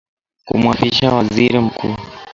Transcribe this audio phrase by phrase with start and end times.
[0.45, 1.95] kumwapisha Waziri Mkuu